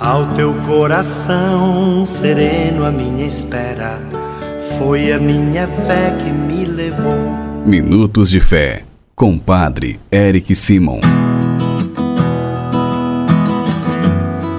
Ao 0.00 0.34
teu 0.34 0.52
coração 0.66 2.04
sereno, 2.04 2.84
a 2.84 2.90
minha 2.90 3.24
espera 3.28 4.00
foi 4.76 5.12
a 5.12 5.20
minha 5.20 5.68
fé 5.68 6.10
que 6.18 6.30
me 6.30 6.64
levou. 6.64 7.14
Minutos 7.64 8.28
de 8.28 8.40
Fé, 8.40 8.82
com 9.14 9.38
Padre 9.38 10.00
Eric 10.10 10.52
Simon. 10.56 10.98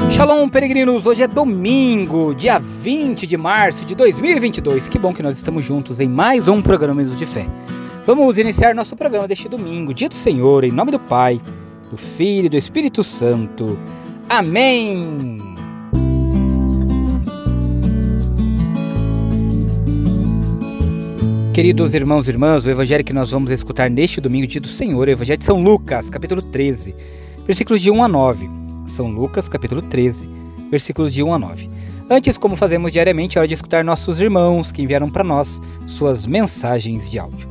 Shalom, 0.10 0.48
peregrinos! 0.48 1.06
Hoje 1.06 1.24
é 1.24 1.28
domingo, 1.28 2.34
dia 2.34 2.58
20 2.58 3.28
de 3.28 3.36
março 3.36 3.84
de 3.84 3.94
2022. 3.94 4.88
Que 4.88 4.98
bom 4.98 5.14
que 5.14 5.22
nós 5.22 5.36
estamos 5.36 5.66
juntos 5.66 6.00
em 6.00 6.08
mais 6.08 6.48
um 6.48 6.62
programa 6.62 6.96
Minutos 6.96 7.20
de 7.20 7.26
Fé. 7.26 7.46
Vamos 8.06 8.38
iniciar 8.38 8.74
nosso 8.74 8.96
programa 8.96 9.28
deste 9.28 9.50
domingo, 9.50 9.94
dia 9.94 10.08
do 10.08 10.16
Senhor, 10.16 10.64
em 10.64 10.72
nome 10.72 10.92
do 10.92 11.00
Pai, 11.00 11.42
do 11.92 11.98
Filho 11.98 12.46
e 12.46 12.50
do 12.50 12.56
Espírito 12.56 13.04
Santo. 13.04 13.78
Amém. 14.28 15.38
Queridos 21.54 21.94
irmãos 21.94 22.28
e 22.28 22.32
irmãs, 22.32 22.66
o 22.66 22.70
evangelho 22.70 23.04
que 23.04 23.14
nós 23.14 23.32
vamos 23.32 23.52
escutar 23.52 23.90
neste 23.90 24.20
domingo, 24.20 24.48
dia 24.48 24.60
do 24.60 24.68
Senhor, 24.68 25.08
é 25.08 25.12
o 25.12 25.14
evangelho 25.14 25.38
de 25.38 25.46
São 25.46 25.62
Lucas, 25.64 26.10
capítulo 26.10 26.42
13, 26.42 26.96
versículos 27.46 27.82
de 27.82 27.92
1 27.92 28.04
a 28.04 28.08
9. 28.08 28.50
São 28.88 29.08
Lucas, 29.10 29.48
capítulo 29.48 29.82
13, 29.82 30.28
versículos 30.72 31.14
de 31.14 31.24
1 31.24 31.34
a 31.34 31.40
9. 31.40 31.70
Antes, 32.10 32.36
como 32.36 32.56
fazemos 32.56 32.92
diariamente, 32.92 33.38
é 33.38 33.40
hora 33.40 33.48
de 33.48 33.54
escutar 33.54 33.84
nossos 33.84 34.20
irmãos 34.20 34.72
que 34.72 34.82
enviaram 34.82 35.10
para 35.10 35.24
nós 35.24 35.62
suas 35.88 36.26
mensagens 36.26 37.10
de 37.10 37.20
áudio. 37.20 37.48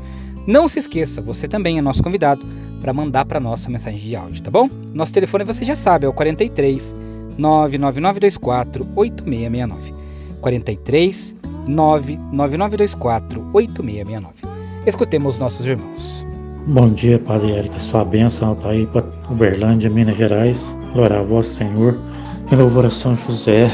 Não 0.46 0.68
se 0.68 0.80
esqueça, 0.80 1.22
você 1.22 1.48
também 1.48 1.78
é 1.78 1.80
nosso 1.80 2.02
convidado 2.02 2.44
para 2.84 2.92
mandar 2.92 3.24
para 3.24 3.40
nossa 3.40 3.70
mensagem 3.70 3.98
de 3.98 4.14
áudio, 4.14 4.42
tá 4.42 4.50
bom? 4.50 4.68
Nosso 4.92 5.10
telefone 5.10 5.42
você 5.42 5.64
já 5.64 5.74
sabe, 5.74 6.04
é 6.04 6.08
o 6.08 6.12
43 6.12 6.94
99924 7.38 8.86
8669. 8.94 9.94
43 10.38 11.34
99924 11.66 13.48
8669. 13.54 14.34
Escutemos 14.84 15.38
nossos 15.38 15.64
irmãos. 15.64 16.26
Bom 16.66 16.90
dia, 16.90 17.18
Padre 17.18 17.52
Eric. 17.52 17.82
Sua 17.82 18.04
bênção 18.04 18.52
está 18.52 18.68
aí 18.68 18.86
para 18.86 19.02
Uberlândia, 19.30 19.88
Minas 19.88 20.18
Gerais. 20.18 20.62
Glória 20.92 21.20
a 21.20 21.22
vosso 21.22 21.54
Senhor. 21.54 21.98
Em 22.52 22.54
louvor 22.54 22.84
a 22.84 22.90
São 22.90 23.16
José, 23.16 23.70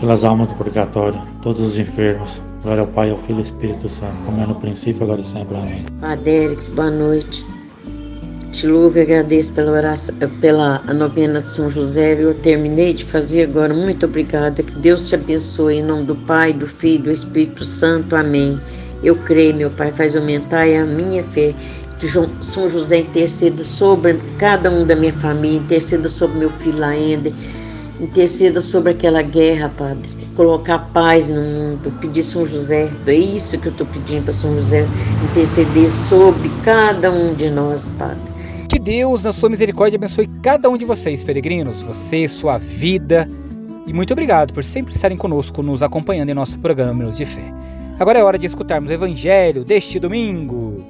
pelas 0.00 0.24
almas 0.24 0.48
do 0.48 0.54
purgatório, 0.56 1.20
todos 1.42 1.64
os 1.64 1.78
enfermos. 1.78 2.40
Glória 2.60 2.80
ao 2.80 2.88
Pai, 2.88 3.08
ao 3.08 3.18
Filho 3.18 3.38
e 3.38 3.42
ao 3.42 3.44
Espírito 3.44 3.88
Santo, 3.88 4.16
como 4.24 4.42
é 4.42 4.46
no 4.46 4.56
princípio, 4.56 5.04
agora 5.04 5.20
e 5.20 5.24
sempre. 5.24 5.56
Amém. 5.56 5.84
Padre 6.00 6.30
Eric, 6.30 6.68
boa 6.72 6.90
noite. 6.90 7.55
Te 8.56 8.66
louvo 8.66 8.96
e 8.96 9.02
agradeço 9.02 9.52
pela, 9.52 9.70
oração, 9.70 10.14
pela 10.40 10.78
novena 10.94 11.42
de 11.42 11.46
São 11.46 11.68
José. 11.68 12.16
Eu 12.18 12.32
terminei 12.32 12.94
de 12.94 13.04
fazer 13.04 13.42
agora. 13.42 13.74
Muito 13.74 14.06
obrigada. 14.06 14.62
Que 14.62 14.72
Deus 14.78 15.06
te 15.08 15.14
abençoe. 15.14 15.74
Em 15.74 15.82
nome 15.82 16.04
do 16.04 16.16
Pai, 16.16 16.54
do 16.54 16.66
Filho 16.66 17.00
e 17.00 17.02
do 17.02 17.10
Espírito 17.10 17.66
Santo. 17.66 18.16
Amém. 18.16 18.58
Eu 19.02 19.14
creio, 19.14 19.54
meu 19.54 19.68
Pai, 19.68 19.92
faz 19.92 20.16
aumentar 20.16 20.62
a 20.62 20.86
minha 20.86 21.22
fé. 21.22 21.54
Que 21.98 22.08
São 22.08 22.66
José 22.66 23.00
interceda 23.00 23.62
sobre 23.62 24.18
cada 24.38 24.70
um 24.70 24.86
da 24.86 24.96
minha 24.96 25.12
família, 25.12 25.58
interceda 25.58 26.08
sobre 26.08 26.38
meu 26.38 26.50
filho 26.50 26.78
Laender, 26.78 27.34
interceda 28.00 28.62
sobre 28.62 28.92
aquela 28.92 29.20
guerra, 29.20 29.70
Padre. 29.76 30.08
Colocar 30.34 30.78
paz 30.94 31.28
no 31.28 31.42
mundo, 31.42 31.92
pedir 32.00 32.22
São 32.22 32.46
José, 32.46 32.90
é 33.06 33.14
isso 33.14 33.58
que 33.58 33.68
eu 33.68 33.72
estou 33.72 33.86
pedindo 33.86 34.24
para 34.24 34.32
São 34.32 34.54
José, 34.56 34.86
interceder 35.30 35.90
sobre 35.90 36.50
cada 36.64 37.10
um 37.10 37.34
de 37.34 37.50
nós, 37.50 37.90
Padre. 37.98 38.35
Que 38.68 38.78
Deus, 38.78 39.24
na 39.24 39.32
sua 39.32 39.48
misericórdia, 39.48 39.96
abençoe 39.96 40.26
cada 40.42 40.68
um 40.68 40.76
de 40.76 40.84
vocês, 40.84 41.22
peregrinos, 41.22 41.82
você, 41.82 42.26
sua 42.26 42.58
vida. 42.58 43.28
E 43.86 43.92
muito 43.92 44.12
obrigado 44.12 44.52
por 44.52 44.64
sempre 44.64 44.92
estarem 44.92 45.16
conosco, 45.16 45.62
nos 45.62 45.82
acompanhando 45.82 46.30
em 46.30 46.34
nosso 46.34 46.58
programa 46.58 46.92
Minutos 46.92 47.16
de 47.16 47.24
Fé. 47.24 47.44
Agora 47.98 48.18
é 48.18 48.24
hora 48.24 48.38
de 48.38 48.46
escutarmos 48.46 48.90
o 48.90 48.92
Evangelho 48.92 49.64
deste 49.64 50.00
domingo. 50.00 50.84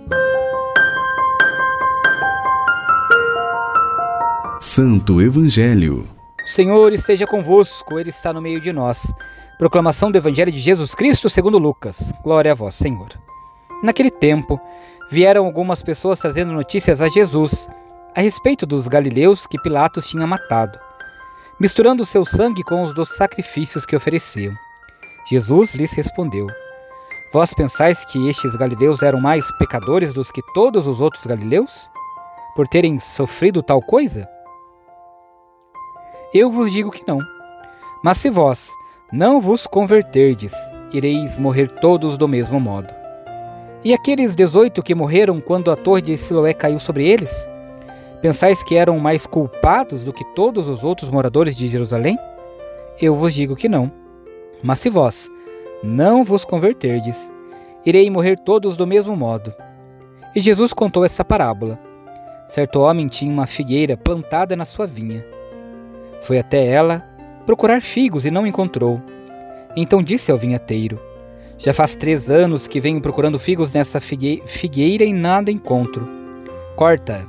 Santo 4.59 5.20
Evangelho. 5.20 6.09
O 6.45 6.48
Senhor 6.48 6.92
esteja 6.92 7.27
convosco, 7.27 7.98
Ele 7.98 8.11
está 8.11 8.33
no 8.33 8.41
meio 8.41 8.61
de 8.61 8.73
nós. 8.73 9.13
Proclamação 9.59 10.11
do 10.11 10.17
Evangelho 10.17 10.51
de 10.51 10.61
Jesus 10.61 10.95
Cristo 10.95 11.29
segundo 11.29 11.59
Lucas. 11.59 12.13
Glória 12.25 12.53
a 12.53 12.55
vós, 12.55 12.75
Senhor. 12.75 13.09
Naquele 13.83 14.11
tempo, 14.11 14.59
vieram 15.11 15.44
algumas 15.44 15.83
pessoas 15.83 16.18
trazendo 16.18 16.52
notícias 16.52 17.00
a 17.00 17.08
Jesus 17.08 17.68
a 18.14 18.20
respeito 18.20 18.64
dos 18.64 18.89
galileus 18.89 19.46
que 19.46 19.61
Pilatos 19.61 20.08
tinha 20.08 20.27
matado, 20.27 20.78
misturando 21.61 22.02
o 22.02 22.06
seu 22.06 22.24
sangue 22.24 22.62
com 22.62 22.83
os 22.83 22.94
dos 22.94 23.11
sacrifícios 23.11 23.84
que 23.84 23.94
ofereciam. 23.94 24.55
Jesus 25.28 25.74
lhes 25.74 25.92
respondeu: 25.92 26.46
Vós 27.33 27.52
pensais 27.52 28.05
que 28.05 28.28
estes 28.28 28.55
galileus 28.56 29.02
eram 29.02 29.20
mais 29.20 29.50
pecadores 29.58 30.12
dos 30.12 30.30
que 30.30 30.40
todos 30.55 30.86
os 30.86 31.00
outros 31.00 31.27
galileus? 31.27 31.90
Por 32.55 32.67
terem 32.67 32.98
sofrido 32.98 33.62
tal 33.62 33.83
coisa? 33.83 34.27
Eu 36.33 36.50
vos 36.50 36.73
digo 36.73 36.90
que 36.90 37.05
não. 37.06 37.20
Mas 38.02 38.17
se 38.17 38.30
vós 38.30 38.70
não 39.12 39.40
vos 39.40 39.67
converterdes, 39.67 40.52
ireis 40.92 41.36
morrer 41.36 41.70
todos 41.80 42.17
do 42.17 42.27
mesmo 42.27 42.58
modo. 42.58 43.05
E 43.86 43.95
aqueles 43.95 44.35
dezoito 44.35 44.83
que 44.83 44.97
morreram 44.97 45.41
quando 45.41 45.70
a 45.70 45.77
torre 45.77 46.02
de 46.02 46.17
Siloé 46.17 46.52
caiu 46.52 46.80
sobre 46.80 47.07
eles? 47.07 47.47
Pensais 48.20 48.61
que 48.64 48.74
eram 48.74 48.98
mais 48.98 49.29
culpados 49.29 50.02
do 50.02 50.13
que 50.13 50.24
todos 50.35 50.67
os 50.67 50.83
outros 50.83 51.08
moradores 51.08 51.57
de 51.57 51.69
Jerusalém? 51.69 52.19
Eu 53.01 53.14
vos 53.14 53.33
digo 53.33 53.55
que 53.55 53.69
não. 53.69 53.92
Mas 54.61 54.80
se 54.80 54.91
vós 54.91 55.30
não 55.85 56.24
vos 56.24 56.45
converterdes, 56.45 57.30
irei 57.85 58.11
morrer 58.11 58.36
todos 58.41 58.77
do 58.77 58.89
mesmo 58.89 59.14
modo. 59.14 59.55
E 60.35 60.41
Jesus 60.41 60.73
contou 60.73 61.05
essa 61.05 61.24
parábola. 61.24 61.79
Certo 62.48 62.80
homem 62.80 63.07
tinha 63.07 63.33
uma 63.33 63.47
figueira 63.47 63.97
plantada 63.97 64.57
na 64.57 64.64
sua 64.64 64.89
vinha. 64.89 65.24
Foi 66.23 66.41
até 66.41 66.67
ela 66.67 67.05
procurar 67.47 67.80
figos 67.80 68.27
e 68.27 68.33
não 68.33 68.48
encontrou. 68.48 69.01
Então 69.77 70.03
disse 70.03 70.33
ao 70.33 70.39
vinhateiro: 70.39 71.01
já 71.58 71.72
faz 71.72 71.96
três 71.96 72.28
anos 72.28 72.67
que 72.67 72.80
venho 72.80 73.00
procurando 73.00 73.39
figos 73.39 73.72
nessa 73.72 74.00
figueira 74.00 75.05
e 75.05 75.12
nada 75.12 75.50
encontro. 75.50 76.06
Corta, 76.74 77.27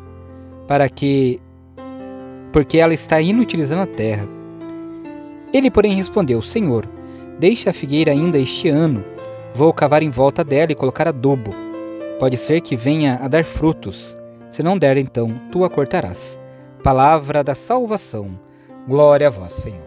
para 0.68 0.90
que. 0.90 1.40
porque 2.52 2.78
ela 2.78 2.94
está 2.94 3.22
inutilizando 3.22 3.84
a 3.84 3.88
terra. 3.88 4.28
Ele, 5.54 5.72
porém, 5.72 5.96
respondeu: 5.96 6.42
Senhor, 6.42 6.88
deixe 7.40 7.70
a 7.70 7.74
figueira 7.74 8.12
ainda 8.12 8.38
este 8.38 8.68
ano. 8.68 9.04
Vou 9.56 9.74
cavar 9.74 10.04
em 10.04 10.10
volta 10.10 10.44
dela 10.44 10.72
e 10.72 10.76
colocar 10.76 11.08
adubo. 11.08 11.52
Pode 12.20 12.36
ser 12.36 12.62
que 12.62 12.76
venha 12.76 13.20
a 13.22 13.28
dar 13.28 13.46
frutos. 13.46 14.16
Se 14.52 14.62
não 14.62 14.78
der, 14.78 14.98
então 14.98 15.30
tu 15.52 15.64
a 15.64 15.70
cortarás. 15.70 16.38
Palavra 16.84 17.44
da 17.44 17.56
salvação. 17.56 18.40
Glória 18.88 19.28
a 19.28 19.30
vós, 19.30 19.54
Senhor. 19.54 19.87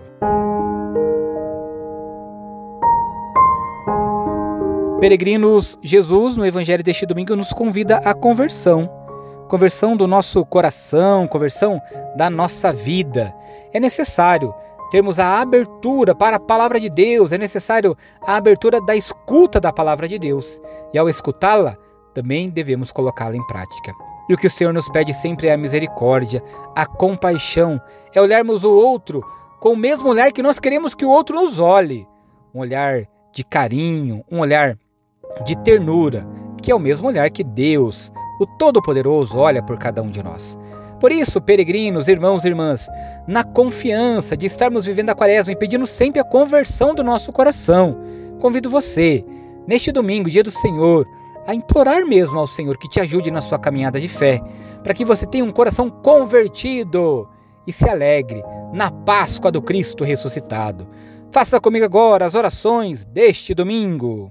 Peregrinos, 5.01 5.79
Jesus, 5.81 6.37
no 6.37 6.45
Evangelho 6.45 6.85
deste 6.85 7.07
domingo, 7.07 7.35
nos 7.35 7.55
convida 7.55 7.97
à 8.05 8.13
conversão. 8.13 8.87
Conversão 9.49 9.97
do 9.97 10.07
nosso 10.07 10.45
coração, 10.45 11.27
conversão 11.27 11.81
da 12.15 12.29
nossa 12.29 12.71
vida. 12.71 13.35
É 13.73 13.81
necessário 13.81 14.55
termos 14.91 15.19
a 15.19 15.41
abertura 15.41 16.15
para 16.15 16.37
a 16.37 16.41
palavra 16.41 16.79
de 16.79 16.91
Deus, 16.91 17.33
é 17.33 17.39
necessário 17.39 17.97
a 18.21 18.37
abertura 18.37 18.79
da 18.79 18.95
escuta 18.95 19.59
da 19.59 19.73
palavra 19.73 20.07
de 20.07 20.19
Deus. 20.19 20.61
E 20.93 20.99
ao 20.99 21.09
escutá-la, 21.09 21.79
também 22.13 22.51
devemos 22.51 22.93
colocá-la 22.93 23.35
em 23.35 23.47
prática. 23.47 23.95
E 24.29 24.35
o 24.35 24.37
que 24.37 24.49
o 24.49 24.51
Senhor 24.51 24.75
nos 24.75 24.87
pede 24.91 25.15
sempre 25.15 25.47
é 25.47 25.55
a 25.55 25.57
misericórdia, 25.57 26.43
a 26.77 26.85
compaixão, 26.85 27.81
é 28.15 28.21
olharmos 28.21 28.65
o 28.65 28.75
outro 28.75 29.25
com 29.61 29.73
o 29.73 29.77
mesmo 29.77 30.11
olhar 30.11 30.31
que 30.31 30.43
nós 30.43 30.61
queremos 30.61 30.95
que 30.95 31.07
o 31.07 31.11
outro 31.11 31.37
nos 31.37 31.59
olhe. 31.59 32.07
Um 32.55 32.61
olhar 32.61 33.07
de 33.33 33.45
carinho, 33.45 34.25
um 34.31 34.41
olhar 34.41 34.77
de 35.45 35.57
ternura, 35.57 36.27
que 36.63 36.71
é 36.71 36.75
o 36.75 36.79
mesmo 36.79 37.09
olhar 37.09 37.31
que 37.31 37.43
Deus, 37.43 38.13
o 38.41 38.47
Todo-Poderoso, 38.47 39.39
olha 39.39 39.63
por 39.63 39.79
cada 39.79 40.03
um 40.03 40.11
de 40.11 40.23
nós. 40.23 40.59
Por 41.01 41.11
isso, 41.11 41.41
peregrinos, 41.41 42.09
irmãos 42.09 42.45
e 42.45 42.49
irmãs, 42.49 42.87
na 43.27 43.43
confiança 43.43 44.37
de 44.37 44.47
estarmos 44.47 44.85
vivendo 44.85 45.11
a 45.11 45.15
quaresma 45.15 45.53
e 45.53 45.57
pedindo 45.57 45.87
sempre 45.87 46.21
a 46.21 46.25
conversão 46.25 46.95
do 46.95 47.03
nosso 47.03 47.33
coração, 47.33 47.99
convido 48.39 48.69
você, 48.69 49.25
neste 49.67 49.91
domingo, 49.91 50.29
dia 50.29 50.43
do 50.43 50.51
Senhor, 50.51 51.07
a 51.47 51.55
implorar 51.55 52.07
mesmo 52.07 52.39
ao 52.39 52.47
Senhor 52.47 52.77
que 52.77 52.89
te 52.89 53.01
ajude 53.01 53.31
na 53.31 53.41
sua 53.41 53.59
caminhada 53.59 53.99
de 53.99 54.09
fé, 54.09 54.43
para 54.83 54.93
que 54.93 55.05
você 55.05 55.27
tenha 55.27 55.45
um 55.45 55.53
coração 55.53 55.89
convertido 55.89 57.27
e 57.67 57.73
se 57.73 57.89
alegre 57.89 58.43
na 58.73 58.91
Páscoa 58.91 59.51
do 59.51 59.63
Cristo 59.63 60.05
ressuscitado. 60.05 60.87
Faça 61.33 61.61
comigo 61.61 61.85
agora 61.85 62.27
as 62.27 62.35
orações 62.35 63.05
deste 63.05 63.55
domingo. 63.55 64.31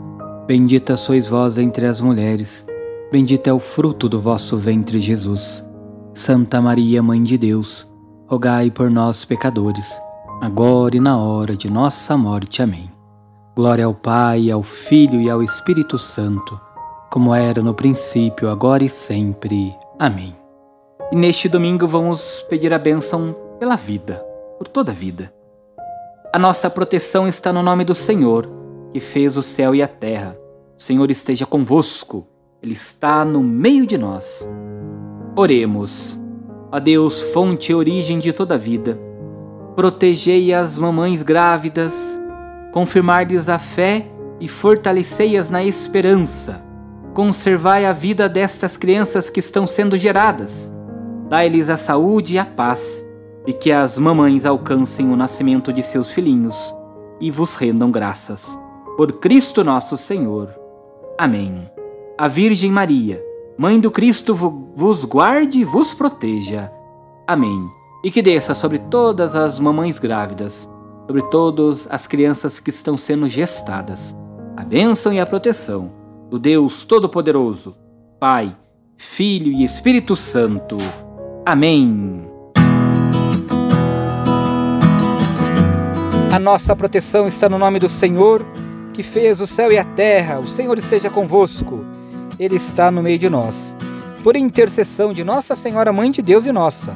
Bendita 0.51 0.97
sois 0.97 1.29
vós 1.29 1.57
entre 1.57 1.85
as 1.85 2.01
mulheres, 2.01 2.67
bendito 3.09 3.47
é 3.47 3.53
o 3.53 3.57
fruto 3.57 4.09
do 4.09 4.19
vosso 4.19 4.57
ventre, 4.57 4.99
Jesus. 4.99 5.65
Santa 6.13 6.59
Maria, 6.59 7.01
Mãe 7.01 7.23
de 7.23 7.37
Deus, 7.37 7.89
rogai 8.27 8.69
por 8.69 8.91
nós, 8.91 9.23
pecadores, 9.23 9.97
agora 10.41 10.97
e 10.97 10.99
na 10.99 11.17
hora 11.17 11.55
de 11.55 11.71
nossa 11.71 12.17
morte. 12.17 12.61
Amém. 12.61 12.91
Glória 13.55 13.85
ao 13.85 13.93
Pai, 13.93 14.51
ao 14.51 14.61
Filho 14.61 15.21
e 15.21 15.29
ao 15.29 15.41
Espírito 15.41 15.97
Santo, 15.97 16.59
como 17.09 17.33
era 17.33 17.61
no 17.61 17.73
princípio, 17.73 18.49
agora 18.49 18.83
e 18.83 18.89
sempre. 18.89 19.73
Amém. 19.97 20.35
E 21.13 21.15
neste 21.15 21.47
domingo 21.47 21.87
vamos 21.87 22.45
pedir 22.49 22.73
a 22.73 22.77
bênção 22.77 23.33
pela 23.57 23.77
vida, 23.77 24.15
por 24.57 24.67
toda 24.67 24.91
a 24.91 24.95
vida. 24.95 25.33
A 26.33 26.37
nossa 26.37 26.69
proteção 26.69 27.25
está 27.25 27.53
no 27.53 27.63
nome 27.63 27.85
do 27.85 27.95
Senhor, 27.95 28.49
que 28.91 28.99
fez 28.99 29.37
o 29.37 29.41
céu 29.41 29.73
e 29.73 29.81
a 29.81 29.87
terra. 29.87 30.40
Senhor 30.81 31.11
esteja 31.11 31.45
convosco, 31.45 32.25
Ele 32.59 32.73
está 32.73 33.23
no 33.23 33.43
meio 33.43 33.85
de 33.85 33.99
nós. 33.99 34.49
Oremos. 35.35 36.19
A 36.71 36.79
Deus, 36.79 37.21
fonte 37.33 37.71
e 37.71 37.75
origem 37.75 38.17
de 38.17 38.33
toda 38.33 38.57
vida, 38.57 38.99
protegei 39.75 40.51
as 40.51 40.79
mamães 40.79 41.21
grávidas, 41.21 42.19
confirmar-lhes 42.73 43.47
a 43.47 43.59
fé 43.59 44.07
e 44.39 44.47
fortalecei-as 44.47 45.51
na 45.51 45.63
esperança. 45.63 46.65
Conservai 47.13 47.85
a 47.85 47.93
vida 47.93 48.27
destas 48.27 48.75
crianças 48.75 49.29
que 49.29 49.39
estão 49.39 49.67
sendo 49.67 49.95
geradas. 49.99 50.73
Dai-lhes 51.29 51.69
a 51.69 51.77
saúde 51.77 52.33
e 52.33 52.39
a 52.39 52.45
paz, 52.45 53.07
e 53.45 53.53
que 53.53 53.71
as 53.71 53.99
mamães 53.99 54.47
alcancem 54.47 55.11
o 55.11 55.15
nascimento 55.15 55.71
de 55.71 55.83
seus 55.83 56.09
filhinhos 56.11 56.75
e 57.19 57.29
vos 57.29 57.53
rendam 57.53 57.91
graças. 57.91 58.59
Por 58.97 59.19
Cristo 59.19 59.63
nosso 59.63 59.95
Senhor. 59.95 60.60
Amém. 61.21 61.69
A 62.17 62.27
Virgem 62.27 62.71
Maria, 62.71 63.23
Mãe 63.55 63.79
do 63.79 63.91
Cristo 63.91 64.33
vos 64.33 65.05
guarde 65.05 65.59
e 65.59 65.63
vos 65.63 65.93
proteja. 65.93 66.73
Amém. 67.27 67.69
E 68.03 68.09
que 68.09 68.23
desça 68.23 68.55
sobre 68.55 68.79
todas 68.79 69.35
as 69.35 69.59
mamães 69.59 69.99
grávidas, 69.99 70.67
sobre 71.05 71.21
todas 71.29 71.87
as 71.91 72.07
crianças 72.07 72.59
que 72.59 72.71
estão 72.71 72.97
sendo 72.97 73.29
gestadas, 73.29 74.17
a 74.57 74.63
bênção 74.63 75.13
e 75.13 75.19
a 75.19 75.25
proteção 75.27 75.91
do 76.27 76.39
Deus 76.39 76.85
Todo-Poderoso, 76.85 77.77
Pai, 78.19 78.57
Filho 78.97 79.51
e 79.51 79.63
Espírito 79.63 80.15
Santo. 80.15 80.75
Amém. 81.45 82.27
A 86.33 86.39
nossa 86.39 86.75
proteção 86.75 87.27
está 87.27 87.47
no 87.47 87.59
nome 87.59 87.77
do 87.77 87.87
Senhor, 87.87 88.43
que 88.93 89.03
fez 89.03 89.41
o 89.41 89.47
céu 89.47 89.71
e 89.71 89.77
a 89.77 89.83
terra. 89.83 90.39
O 90.39 90.47
Senhor 90.47 90.77
esteja 90.77 91.09
convosco. 91.09 91.83
Ele 92.39 92.55
está 92.55 92.91
no 92.91 93.03
meio 93.03 93.17
de 93.17 93.29
nós. 93.29 93.75
Por 94.23 94.35
intercessão 94.35 95.13
de 95.13 95.23
Nossa 95.23 95.55
Senhora, 95.55 95.91
Mãe 95.91 96.11
de 96.11 96.21
Deus 96.21 96.45
e 96.45 96.51
nossa, 96.51 96.95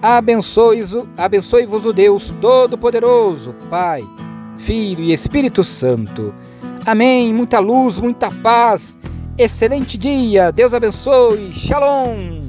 abençoe-vos 0.00 1.04
abençoe 1.16 1.66
o 1.66 1.92
Deus 1.92 2.32
Todo-Poderoso, 2.40 3.54
Pai, 3.68 4.04
Filho 4.56 5.02
e 5.02 5.12
Espírito 5.12 5.64
Santo. 5.64 6.32
Amém. 6.86 7.34
Muita 7.34 7.58
luz, 7.58 7.98
muita 7.98 8.30
paz. 8.30 8.96
Excelente 9.36 9.98
dia. 9.98 10.52
Deus 10.52 10.72
abençoe. 10.72 11.52
Shalom. 11.52 12.39